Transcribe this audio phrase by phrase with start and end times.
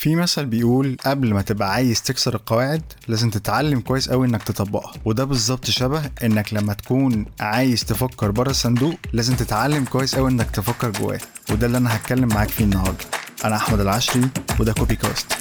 [0.00, 4.92] في مثل بيقول قبل ما تبقى عايز تكسر القواعد لازم تتعلم كويس قوي إنك تطبقها.
[5.04, 10.50] وده بالظبط شبه إنك لما تكون عايز تفكر بره الصندوق لازم تتعلم كويس قوي إنك
[10.50, 11.18] تفكر جواه.
[11.50, 13.04] وده اللي أنا هتكلم معاك فيه النهارده.
[13.44, 14.28] أنا أحمد العشري
[14.60, 15.32] وده Copy Cast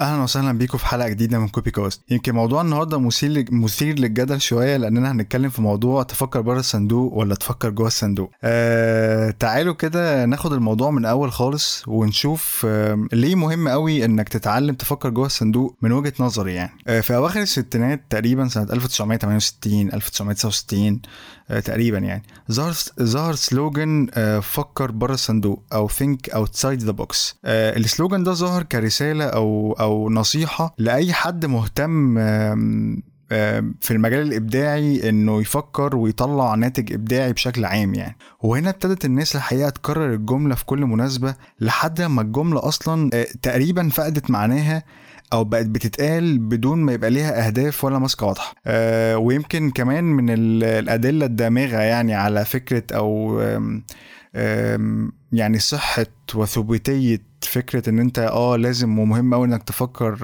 [0.00, 4.40] أهلا وسهلا بيكم في حلقة جديدة من Copy Cast يمكن موضوع النهارده مثير مثير للجدل
[4.40, 8.30] شوية لأننا هنتكلم في موضوع تفكر بره الصندوق ولا تفكر جوه الصندوق.
[8.44, 14.74] آه تعالوا كده ناخد الموضوع من أول خالص ونشوف آه ليه مهم قوي إنك تتعلم
[14.74, 16.72] تفكر جوه الصندوق من وجهة نظري يعني.
[16.86, 21.00] آه في أواخر الستينات تقريبا سنة 1968 1969
[21.43, 22.22] آه تقريبا يعني.
[22.52, 27.34] ظهر ظهر سلوجن آه فكر بره الصندوق أو outside the box.
[27.44, 32.18] آه السلوجن ده ظهر كرسالة أو أو نصيحة لأي حد مهتم
[33.80, 38.16] في المجال الإبداعي إنه يفكر ويطلع ناتج إبداعي بشكل عام يعني.
[38.40, 43.10] وهنا ابتدت الناس الحقيقة تكرر الجملة في كل مناسبة لحد ما الجملة أصلا
[43.42, 44.82] تقريبا فقدت معناها
[45.32, 48.54] أو بقت بتتقال بدون ما يبقى ليها أهداف ولا ماسكة واضحة.
[48.66, 53.40] أه ويمكن كمان من الأدلة الدامغه يعني على فكرة أو
[55.32, 60.18] يعني صحة وثبوتية فكرة إن أنت آه لازم ومهم قوي إنك تفكر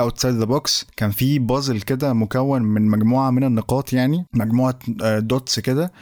[0.00, 4.78] outside the box كان في بازل كده مكون من مجموعة من النقاط يعني مجموعة
[5.18, 5.92] dots كده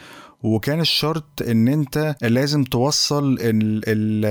[0.43, 4.25] وكان الشرط إن أنت لازم توصل ال ال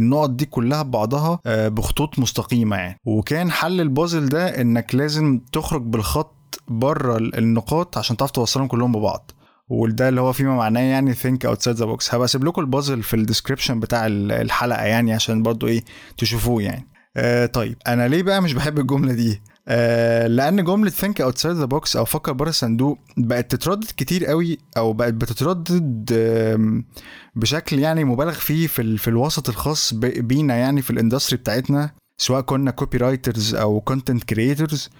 [0.00, 2.98] النقط دي كلها ببعضها بخطوط مستقيمة يعني.
[3.04, 9.30] وكان حل البازل ده إنك لازم تخرج بالخط بره النقاط عشان تعرف توصلهم كلهم ببعض.
[9.68, 12.14] وده اللي هو فيما معناه يعني think outside the box.
[12.14, 15.84] هبقى أسيب لكم البازل في الديسكربشن بتاع الحلقة يعني عشان برضو إيه
[16.18, 16.88] تشوفوه يعني.
[17.16, 19.42] آه طيب أنا ليه بقى مش بحب الجملة دي؟
[19.72, 24.58] آه لأن جمله think outside the box أو فكر بره الصندوق بقت تتردد كتير قوي
[24.76, 26.12] أو بقت بتتردد
[27.36, 32.40] بشكل يعني مبالغ فيه في, في الوسط الخاص بينا يعني في ال industry بتاعتنا سواء
[32.40, 34.90] كنا copywriters أو content creators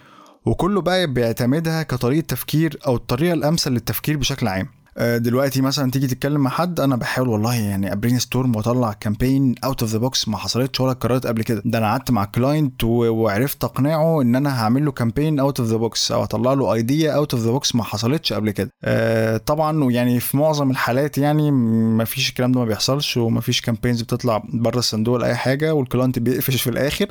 [0.47, 4.69] وكله بقى بيعتمدها كطريقة تفكير أو الطريقة الأمثل للتفكير بشكل عام.
[5.01, 9.83] دلوقتي مثلا تيجي تتكلم مع حد أنا بحاول والله يعني أ brainstorm وأطلع campaign out
[9.83, 11.63] of the box ما حصلتش ولا اتكررت قبل كده.
[11.65, 15.77] ده أنا قعدت مع client وعرفت أقنعه إن أنا هعمل له campaign out of the
[15.77, 18.71] box أو أطلع له idea out of the box ما حصلتش قبل كده.
[18.85, 23.61] آه طبعا يعني في معظم الحالات يعني ما فيش الكلام ده ما بيحصلش وما فيش
[23.61, 27.07] campaigns بتطلع بره الصندوق ولا أي حاجة وال client بيقفش في الآخر.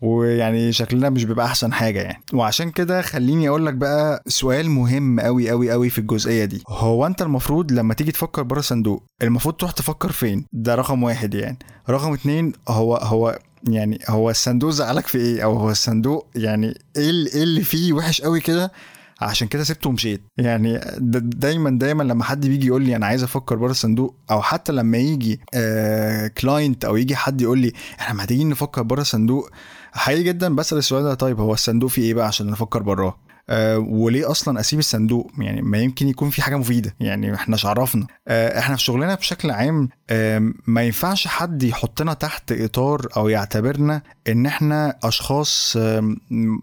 [0.00, 2.22] ويعني شكلنا مش بيبقى أحسن حاجة يعني.
[2.32, 6.62] وعشان كده خليني أقول لك بقى سؤال مهم قوي قوي قوي في الجزئية دي.
[6.68, 11.34] هو أنت المفروض لما تيجي تفكر بره الصندوق المفروض تروح تفكر فين؟ ده رقم واحد
[11.34, 11.58] يعني.
[11.90, 13.38] رقم اتنين هو هو
[13.68, 17.10] يعني هو الصندوق زعلك في إيه؟ أو هو الصندوق يعني إيه
[17.42, 18.72] اللي فيه وحش قوي كده؟
[19.20, 20.80] عشان كده سبته ومشيت يعني
[21.18, 24.98] دايما دايما لما حد بيجي يقول لي أنا عايز أفكر بره الصندوق أو حتى لما
[24.98, 29.50] يجي آه كلاينت أو يجي حد يقول لي إحنا محتاجين نفكر بره الصندوق؟
[29.92, 33.18] حقيقي جدا بسأل السؤال ده طيب هو الصندوق فيه إيه بقى عشان نفكر براه؟
[33.50, 36.94] أه وليه أصلا أسيب الصندوق؟ يعني ما يمكن يكون في حاجة مفيدة.
[37.00, 42.52] يعني إحنا عرفنا أه إحنا في شغلنا بشكل عام أه ما ينفعش حد يحطنا تحت
[42.52, 45.76] إطار أو يعتبرنا إن إحنا أشخاص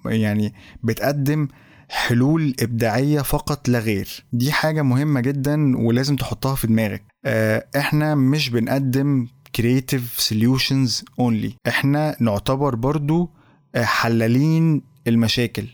[0.05, 0.53] يعني
[0.83, 1.47] بتقدم
[1.91, 4.23] حلول إبداعية فقط لا غير.
[4.33, 7.03] دي حاجة مهمة جدا ولازم تحطها في دماغك.
[7.75, 11.51] إحنا مش بنقدم creative solutions only.
[11.67, 13.29] إحنا نعتبر برضو
[13.75, 15.65] حلالين المشاكل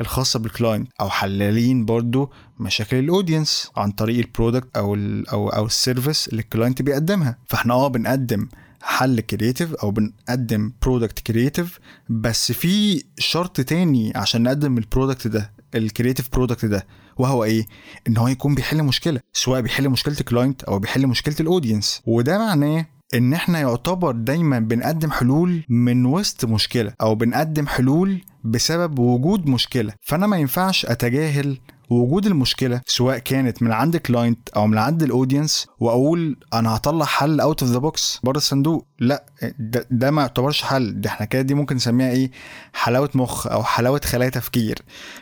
[0.00, 5.28] الخاصة بال client أو حلالين برضو مشاكل ال audience عن طريق ال product أو ال
[5.28, 7.38] أو أو ال service اللي ال client بيقدمها.
[7.46, 8.48] فإحنا آه بنقدم
[8.82, 15.55] حل creative أو بنقدم product creative بس في شرط تاني عشان نقدم ال product ده.
[15.74, 17.66] ال creative product ده وهو إيه؟
[18.08, 22.02] إن هو يكون بيحل مشكلة سواء بيحل مشكلة ال client أو بيحل مشكلة ال audience
[22.06, 28.98] وده معناه إن إحنا يعتبر دايما بنقدم حلول من وسط مشكلة أو بنقدم حلول بسبب
[28.98, 29.92] وجود مشكلة.
[30.02, 31.58] فأنا ما ينفعش أتجاهل
[31.90, 37.04] وجود المشكلة سواء كانت من عند client أو من عند ال audience وأقول أنا هطلع
[37.04, 38.86] حل out of the box بره الصندوق.
[39.00, 39.24] لا
[39.58, 41.00] ده, ده ما يعتبرش حل.
[41.00, 42.30] ده إحنا كده دي ممكن نسميها إيه؟
[42.72, 44.78] حلاوة مخ أو حلاوة خلايا تفكير.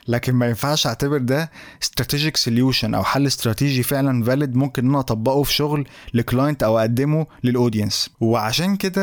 [0.09, 1.51] لكن ما ينفعش أعتبر ده
[1.83, 6.63] strategic solution أو حل استراتيجي فعلا valid ممكن إن أنا أطبقه في شغل ل client
[6.63, 9.03] أو أقدمه لل audience وعشان كده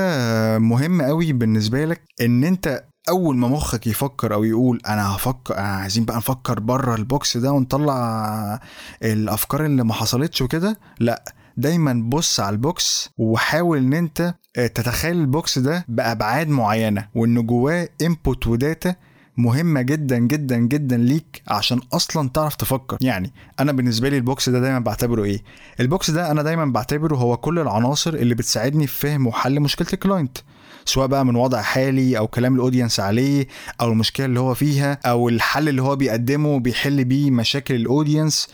[0.59, 5.67] مهم قوي بالنسبة لك إن أنت أول ما مخك يفكر أو يقول أنا هفكر أنا
[5.67, 8.59] عايزين بقى نفكر بره ال box ده ونطلع
[9.03, 11.23] الأفكار اللي ما حصلتش وكده لأ
[11.57, 17.45] دايما بص على ال box وحاول إن أنت تتخيل ال box ده بأبعاد معينة وإن
[17.47, 18.95] جواه input و data
[19.37, 22.97] مهمة جدا جدا جدا ليك عشان أصلا تعرف تفكر.
[23.01, 25.43] يعني أنا بالنسبة لي ال box ده دايما بعتبره إيه؟
[25.79, 29.87] ال box ده أنا دايما بعتبره هو كل العناصر اللي بتساعدني في فهم وحل مشكلة
[29.93, 30.37] ال client
[30.85, 33.47] سواء بقى من وضع حالي أو كلام ال audience عليه
[33.81, 38.47] أو المشكلة اللي هو فيها أو الحل اللي هو بيقدمه بيحل بيه مشاكل ال audience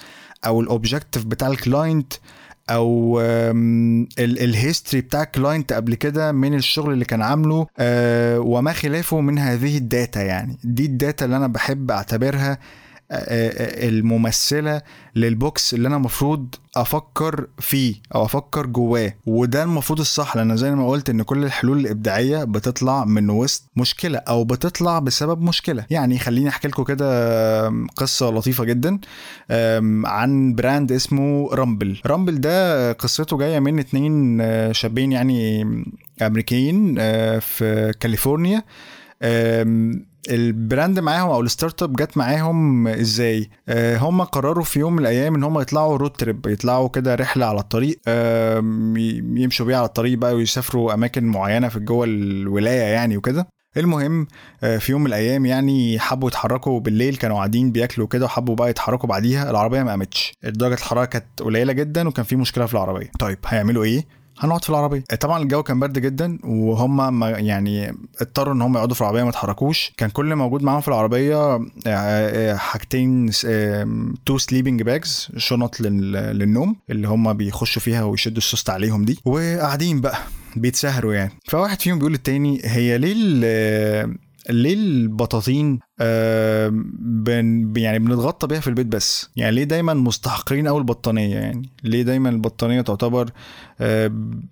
[0.45, 2.13] أو ال objective بتاع ال client
[2.69, 3.21] أو
[4.19, 9.21] ال history بتاع ال client قبل كده من الشغل اللي كان عامله آه، وما خلافه
[9.21, 10.57] من هذه ال data يعني.
[10.63, 12.57] دي ال data اللي أنا بحب أعتبرها
[13.11, 14.81] الممثلة
[15.15, 19.13] لل box اللي أنا المفروض أفكر فيه أو أفكر جواه.
[19.25, 24.17] وده المفروض الصح لأن زي ما قلت إن كل الحلول الإبداعية بتطلع من وسط مشكلة
[24.17, 25.85] أو بتطلع بسبب مشكلة.
[25.89, 28.99] يعني خليني أحكي لكم كده قصة لطيفة جدا
[30.05, 32.01] عن brand اسمه Rumpl.
[32.05, 35.65] Rumpl ده قصته جاية من اتنين آه، شابين يعني
[36.21, 38.63] أمريكيين آه، في كاليفورنيا.
[40.29, 44.99] ال brand معاهم أو ال startup جت معاهم إزاي؟ آه هم قرروا في يوم من
[44.99, 47.99] الأيام إن هم يطلعوا road trip يطلعوا كده رحلة على الطريق
[49.41, 53.47] يمشوا بيها على الطريق بقى ويسافروا أماكن معينة في جوه الولاية يعني وكده.
[53.77, 54.27] المهم
[54.63, 58.69] آه، في يوم من الأيام يعني حبوا يتحركوا بالليل كانوا قاعدين بياكلوا كده وحبوا بقى
[58.69, 60.33] يتحركوا بعديها العربية ما قامتش.
[60.43, 63.11] درجه الحرارة كانت قليلة جدا وكان في مشكلة في العربية.
[63.19, 64.05] طيب هيعملوا إيه؟
[64.39, 65.03] هنقعد في العربية.
[65.21, 69.91] طبعا الجو كان برد جدا وهم يعني اضطروا إن هم يقعدوا في العربية ما يتحركوش
[69.97, 73.31] كان كل موجود معاهم في العربية آه، آه، حاجتين
[74.25, 80.17] two sleeping bags شنط للنوم اللي هم بيخشوا فيها ويشدوا السوست عليهم دي وقاعدين بقى
[80.55, 81.31] بيتسهروا يعني.
[81.47, 83.13] فواحد فيهم بيقول للتاني هي ليه
[84.49, 89.29] ليه البطاطين بن يعني بنتغطى بيها في البيت بس.
[89.35, 93.29] يعني ليه دايما مستحقرين قوي البطانية؟ يعني ليه دايما البطانية تعتبر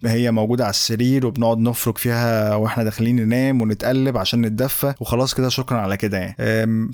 [0.06, 5.50] هي موجودة على السرير وبنقعد نفرك فيها وإحنا داخلين ننام ونتقلب عشان نتدفى؟ وخلاص كده
[5.50, 6.36] شكرا على كده يعني.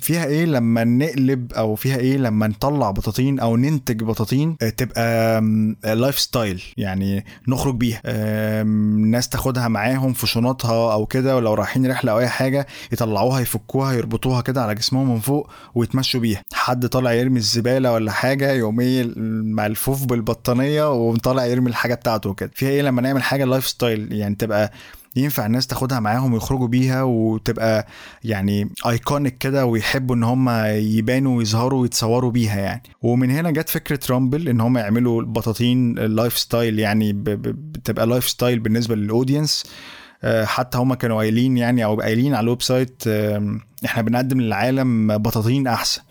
[0.00, 5.40] فيها إيه لما نقلب أو فيها إيه لما نطلع بطاطين أو ننتج بطاطين؟ آه تبقى
[5.84, 8.62] lifestyle يعني نخرج بيها.
[8.96, 13.92] ناس تاخدها معاهم في شنطها أو كده ولو رايحين رحلة أو أي حاجة يطلعوها يفكوها
[13.92, 16.42] يربطوها كده على جسمهم من فوق ويتمشوا بيها.
[16.52, 18.76] حد طالع يرمي الزبالة ولا حاجة يقوم
[19.56, 24.72] ملفوف بالبطانية وطالع يرمي الحاجة بتاعته كده فيها إيه لما نعمل حاجة lifestyle يعني تبقى
[25.16, 27.86] ينفع الناس تاخدها معاهم ويخرجوا بيها وتبقى
[28.24, 32.82] يعني iconic كده ويحبوا إن هم يبانوا ويظهروا ويتصوروا بيها يعني.
[33.02, 39.08] ومن هنا جت فكرة Rumpl إن هم يعملوا البطاطين lifestyle يعني بتبقى lifestyle بالنسبة لل
[39.08, 39.64] audience
[40.24, 43.02] حتى هم كانوا قايلين يعني أو قايلين على ال website
[43.84, 46.02] إحنا بنقدم للعالم بطاطين أحسن.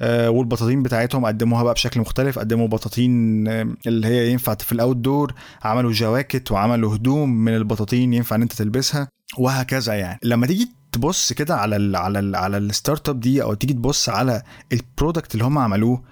[0.00, 2.38] آه، والبطاطين بتاعتهم قدموها بقى بشكل مختلف.
[2.38, 3.48] قدموا بطاطين
[3.86, 8.52] اللي هي ينفع في ال outdoor عملوا جواكت وعملوا هدوم من البطاطين ينفع إن أنت
[8.52, 9.08] تلبسها
[9.38, 10.18] وهكذا يعني.
[10.22, 14.08] لما تيجي تبص كده على ال على ال على ال startup دي أو تيجي تبص
[14.08, 14.42] على
[14.72, 16.02] ال product اللي هم عملوه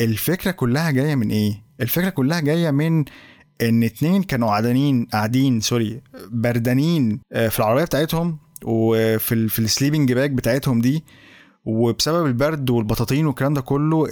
[0.00, 3.04] الفكرة كلها جاية من إيه؟ الفكرة كلها جاية من
[3.62, 6.00] إن اتنين كانوا قاعدين قاعدين sorry
[6.30, 11.04] بردانين آه، في العربية بتاعتهم وفي في ال sleeping bag بتاعتهم دي.
[11.64, 14.06] وبسبب البرد والبطاطين والكلام ده كله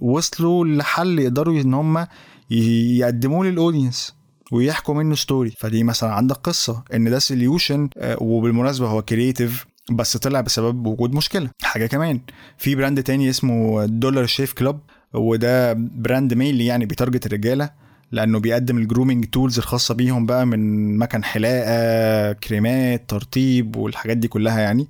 [0.00, 2.06] وصلوا لحل يقدروا إن هم
[2.50, 4.14] يقدموه لل audience
[4.52, 10.16] ويحكوا منه story فدي مثلا عندك قصة إن ده solution آه، وبالمناسبة هو creative بس
[10.16, 11.50] طلع بسبب وجود مشكلة.
[11.62, 12.20] حاجة كمان
[12.58, 14.80] في brand تاني اسمه Dollar Shave Club
[15.14, 17.70] وده brand mainly يعني بي target الرجالة.
[18.12, 24.28] لأنه بيقدم ال grooming tools الخاصة بيهم بقى من مكن حلاقة كريمات ترطيب والحاجات دي
[24.28, 24.88] كلها يعني.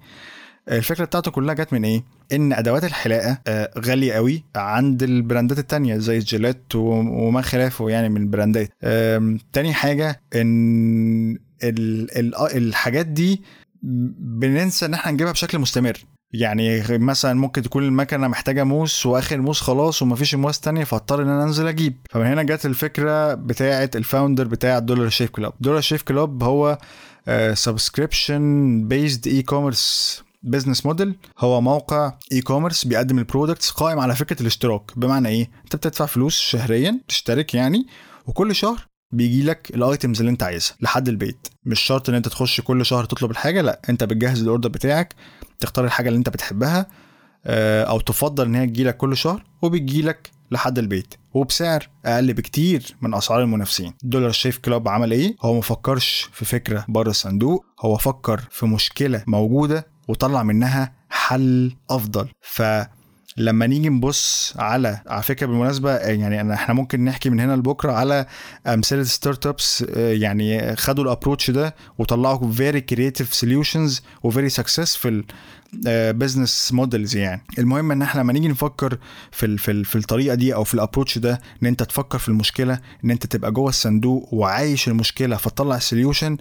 [0.70, 5.50] الفكرة بتاعته كلها جت من إيه؟ إن أدوات الحلاقة آه، غالية قوي عند ال brand
[5.50, 8.68] ات التانية زي الجيليت وما خلافه يعني من ال brand ات.
[9.52, 11.38] تاني حاجة إن
[12.54, 13.42] الحاجات دي
[13.82, 15.98] بننسى إن إحنا نجيبها بشكل مستمر.
[16.32, 21.28] يعني مثلا ممكن تكون المكنة محتاجة موس وآخر موس خلاص ومفيش موس تانية فاضطر إن
[21.28, 21.96] أنا أنزل أجيب.
[22.10, 26.78] فمن هنا جت الفكرة بتاعه ال founder بتاع Dollar Shave Club Dollar Shave Club هو
[27.54, 34.82] subscription based e-commerce business model هو موقع e-commerce بيقدم ال products قائم على فكرة الاشتراك.
[34.96, 37.86] بمعنى إيه؟ أنت بتدفع فلوس شهريا تشترك يعني
[38.26, 41.48] وكل شهر بيجي لك ال items اللي انت عايزها لحد البيت.
[41.64, 45.14] مش شرط ان انت تخش كل شهر تطلب الحاجة لا انت بتجهز ال order بتاعك
[45.60, 46.86] تختار الحاجة اللي انت بتحبها
[47.46, 51.14] آه، أو تفضل ان هي تجيلك كل شهر وبتجيلك لحد البيت.
[51.34, 53.92] وبسعر أقل بكتير من اسعار المنافسين.
[54.02, 59.24] Dollar Shave Club عمل إيه؟ هو مفكرش في فكرة بره الصندوق هو فكر في مشكلة
[59.26, 62.28] موجودة وطلع منها حل افضل.
[62.42, 62.62] ف
[63.36, 68.26] لما نيجي نبص على على فكره بالمناسبه يعني إحنا ممكن نحكي من هنا لبكرة على
[68.66, 75.22] أمثلة startups يعني خدوا ال approach ده وطلعوا very creative solutions و very successful
[76.12, 77.42] business models يعني.
[77.58, 78.98] المهم إن إحنا لما نيجي نفكر
[79.32, 82.18] في ال في, ال في الطريقة دي أو في ال approach ده إن أنت تفكر
[82.18, 86.36] في المشكلة إن أنت تبقى جوه الصندوق وعايش المشكلة فتطلع ال solution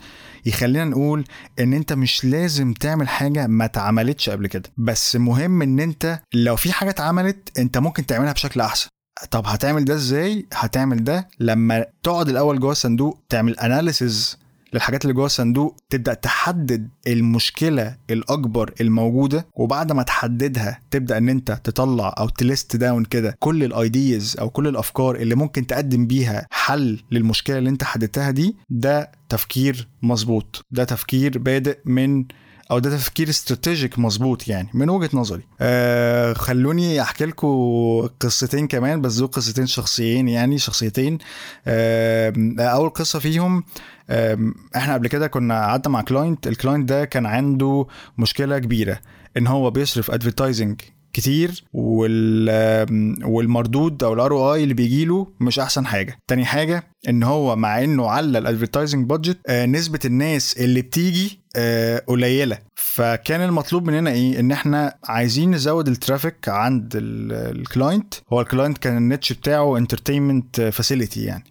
[0.45, 1.23] يخلينا نقول
[1.59, 4.69] إن أنت مش لازم تعمل حاجة ما اتعملتش قبل كده.
[4.77, 8.87] بس مهم إن أنت لو في حاجة اتعملت أنت ممكن تعملها بشكل أحسن.
[9.31, 14.37] طب هتعمل ده إزاي؟ هتعمل ده لما تقعد الأول جوه الصندوق تعمل analysis
[14.73, 21.51] للحاجات اللي جوه الصندوق تبدأ تحدد المشكلة الأكبر الموجودة وبعد ما تحددها تبدأ إن أنت
[21.63, 26.07] تطلع أو ت list down كده كل ال ideas أو كل الأفكار اللي ممكن تقدم
[26.07, 32.25] بيها حل للمشكلة اللي أنت حددتها دي ده تفكير مظبوط ده تفكير بادئ من
[32.71, 35.41] أو ده تفكير strategic مظبوط يعني من وجهة نظري.
[35.61, 37.47] آه خلوني أحكي لكم
[38.19, 41.17] قصتين كمان بس دول قصتين شخصيين يعني شخصيتين.
[41.67, 43.63] آه أول قصة فيهم
[44.75, 47.85] إحنا قبل كده كنا قعدنا مع client ال client ده كان عنده
[48.17, 48.99] مشكلة كبيرة
[49.37, 50.81] إن هو بيصرف advertising
[51.13, 52.49] كتير وال
[53.23, 56.17] والمردود أو ال ROI اللي بيجي له مش أحسن حاجة.
[56.27, 61.39] تاني حاجة إن هو مع إنه على ال advertising budget آه نسبة الناس اللي بتيجي
[61.55, 62.57] آه قليلة.
[62.75, 68.46] فكان المطلوب مننا إيه؟ إن إحنا عايزين نزود ال traffic عند ال client هو ال
[68.46, 71.43] client كان ال niche بتاعه entertainment facility يعني.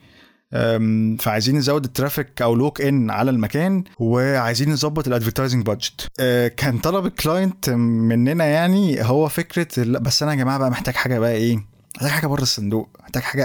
[1.19, 6.09] فعايزين نزود ال traffic أو walk-in على المكان وعايزين نظبط ال advertising budget
[6.57, 11.19] كان طلب ال client مننا يعني هو فكرة بس أنا يا جماعة بقى محتاج حاجة
[11.19, 11.57] بقى إيه؟
[11.97, 13.45] محتاج حاجة بره الصندوق محتاج حاجة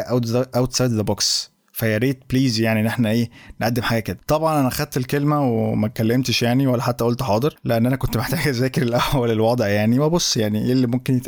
[0.56, 3.30] outside the box فيا ريت please يعني إن إحنا إيه
[3.62, 4.18] نقدم حاجة كده.
[4.28, 8.48] طبعا أنا خدت الكلمة وما اتكلمتش يعني ولا حتى قلت حاضر لأن أنا كنت محتاج
[8.48, 11.22] أذاكر الأول الوضع يعني وأبص يعني إيه اللي ممكن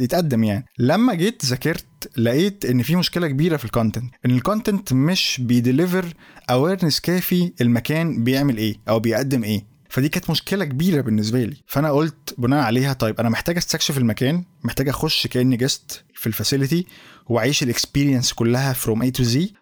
[0.00, 0.66] يتقدم يعني.
[0.78, 5.40] لما جيت ذاكرت لقيت إن في مشكلة كبيرة في ال content إن ال content مش
[5.44, 6.06] بي deliver
[6.50, 9.75] awareness كافي المكان بيعمل إيه أو بيقدم إيه.
[9.88, 11.56] فدي كانت مشكلة كبيرة بالنسبة لي.
[11.66, 16.33] فأنا قلت بناء عليها طيب أنا محتاج أستكشف المكان محتاج أخش كأني guest في ال
[16.33, 16.86] facility
[17.26, 19.52] وأعيش ال experience كلها from A to Z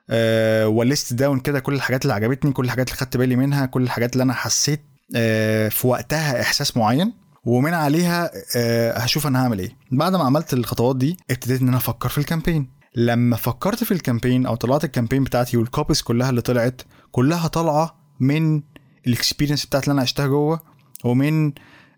[0.66, 3.82] و list down كده كل الحاجات اللي عجبتني كل الحاجات اللي خدت بالي منها كل
[3.82, 4.80] الحاجات اللي أنا حسيت
[5.16, 7.12] أه في وقتها إحساس معين.
[7.44, 9.76] ومن عليها أه هشوف أنا هعمل إيه.
[9.92, 14.46] بعد ما عملت الخطوات دي ابتديت إن أنا أفكر في الكامبين لما فكرت في الكامبين
[14.46, 18.62] أو طلعت الكامبين بتاعتي والكوبيز كلها اللي طلعت كلها طالعة من
[19.06, 20.60] ال experience بتاعت اللي أنا عشتها جوه
[21.04, 21.52] ومن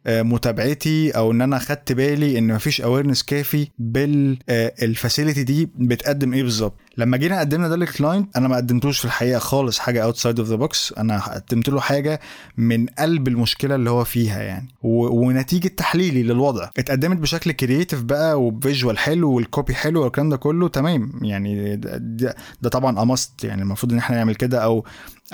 [0.08, 6.42] متابعتي أو إن أنا خدت بالي إن مفيش awareness كافي بال facility دي بتقدم إيه
[6.42, 6.74] بالظبط.
[6.98, 10.48] لما جينا قدمنا ده لل client أنا ما قدمتوش في الحقيقة خالص حاجة outside of
[10.48, 12.20] the box أنا قدمت له حاجة
[12.56, 14.68] من قلب المشكلة اللي هو فيها يعني.
[14.82, 15.26] و...
[15.26, 16.68] ونتيجة تحليلي للوضع.
[16.78, 20.68] اتقدمت بشكل creative بقى و visual حلو وال copy حلو والكلام ده كله.
[20.68, 21.12] تمام.
[21.22, 24.84] يعني ده, ده طبعا a must يعني المفروض إن إحنا نعمل كده أو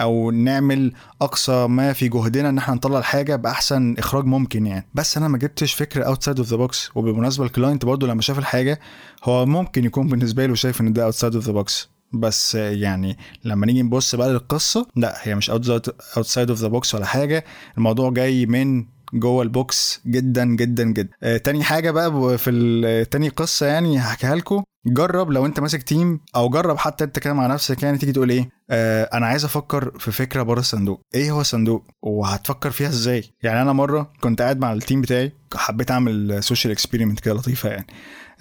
[0.00, 0.92] أو نعمل
[1.22, 4.86] أقصى ما في جهدنا إن إحنا نطلع الحاجة بأحسن إخراج ممكن يعني.
[4.94, 8.38] بس أنا ما جبتش فكرة outside of the box وبالمناسبة ال client برضه لما شاف
[8.38, 8.80] الحاجة
[9.24, 13.66] هو ممكن يكون بالنسبة له شايف إن ده outside of the box بس يعني لما
[13.66, 17.44] نيجي نبص بقى للقصة لا هي مش outside of the box ولا حاجة.
[17.78, 21.08] الموضوع جاي من جوه ال box جدا جدا جدا.
[21.22, 24.62] آه تاني حاجة بقى في تاني قصة يعني هحكيها لكم.
[24.86, 28.30] جرب لو انت ماسك team أو جرب حتى انت كده مع نفسك يعني تيجي تقول
[28.30, 31.00] إيه آه أنا عايز أفكر في فكرة بره الصندوق.
[31.14, 35.32] إيه هو الصندوق وهتفكر فيها إزاي؟ يعني أنا مرة كنت قاعد مع ال team بتاعي
[35.54, 37.86] حبيت أعمل social experiment كده لطيفة يعني.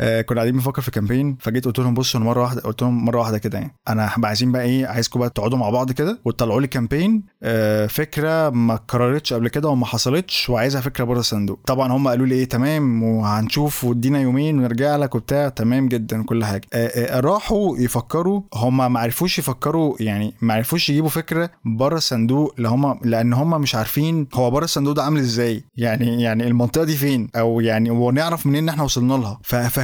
[0.02, 3.20] آه كنا قاعدين بنفكر في campaign فجيت قلت لهم بصوا مرة واحدة قلت لهم مرة
[3.20, 3.76] واحدة كده يعني.
[3.88, 8.50] أنا عايزين بقى إيه عايزكم بقى تقعدوا مع بعض كده وتطلعوا لي campaign آه فكرة
[8.50, 11.60] ما اتكررتش قبل كده وما حصلتش وعايزها فكرة بره الصندوق.
[11.68, 16.46] طبعا هم قالوا لي إيه تمام وهنشوف وادينا يومين ونرجع لك وبتاع تمام جدا كل
[16.46, 16.62] حاجة.
[16.74, 22.54] آه آه راحوا يفكروا هم ما عرفوش يفكروا يعني ما عرفوش يجيبوا فكرة بره الصندوق
[22.58, 26.84] اللي هم لأن هم مش عارفين هو بره الصندوق ده عامل إزاي يعني يعني المنطقة
[26.84, 29.40] دي فين أو يعني ونعرف منين إن إحنا وصلنا لها.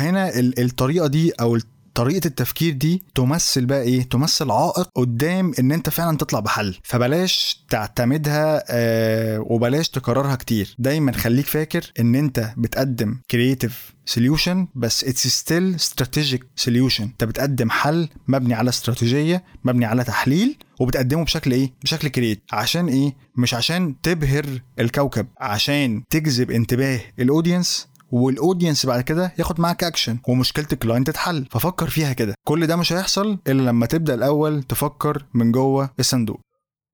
[0.07, 1.57] فهنا الطريقة دي أو
[1.95, 6.77] طريقة التفكير دي تمثل بقى إيه؟ تمثل عائق قدام إن أنت فعلا تطلع بحل.
[6.83, 10.75] فبلاش تعتمدها آه وبلاش تكررها كتير.
[10.79, 17.69] دايما خليك فاكر إن أنت بتقدم creative solution بس it's still strategic solution أنت بتقدم
[17.69, 23.53] حل مبني على استراتيجية مبني على تحليل وبتقدمه بشكل إيه؟ بشكل creative عشان إيه؟ مش
[23.53, 24.45] عشان تبهر
[24.79, 30.78] الكوكب عشان تجذب انتباه ال audience وال audience بعد كده ياخد معاك اكشن ومشكلة ال
[30.78, 31.45] client تتحل.
[31.51, 32.33] ففكر فيها كده.
[32.47, 36.39] كل ده مش هيحصل إلا لما تبدأ الأول تفكر من جوه الصندوق.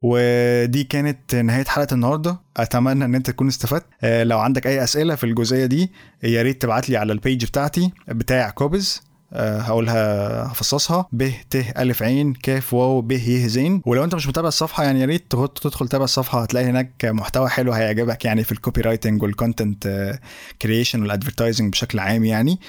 [0.03, 2.39] ودي كانت نهاية حلقة النهارده.
[2.57, 3.85] أتمنى إن أنت تكون استفدت.
[4.03, 5.91] لو عندك أي أسئلة في الجزئية دي
[6.23, 9.01] يا ريت تبعت لي على ال page بتاعتي بتاع كوبيز
[9.33, 11.07] هقولها هفصصها.
[11.11, 13.81] ب ت ألف عين كاف واو ب ي زين.
[13.85, 17.71] ولو انت مش متابع الصفحة يعني يا ريت تدخل تتابع الصفحة هتلاقي هناك محتوى حلو
[17.71, 20.13] هيعجبك يعني في ال copywriting وال content
[20.61, 22.59] creation وال advertising بشكل عام يعني.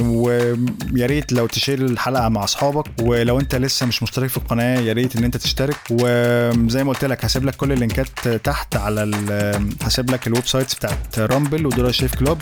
[0.00, 2.86] ويا ريت لو ت share الحلقة مع أصحابك.
[3.02, 5.76] ولو انت لسه مش مشترك في القناة يا ريت ان انت تشترك.
[5.90, 9.10] وزي ما قلت لك هسيب لك كل اللينكات تحت على
[9.82, 12.38] هسيب لك ال websites بتاعت رامبل ودورا شيف كلوب.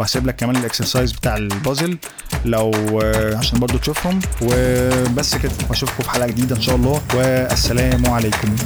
[0.00, 1.98] وهسيب لك كمان ال exercise بتاع البازل
[2.44, 2.70] لو
[3.36, 4.20] عشان برضو تشوفهم.
[4.42, 7.02] وبس كده واشوفكم في حلقة جديدة إن شاء الله.
[7.14, 8.56] والسلام عليكم.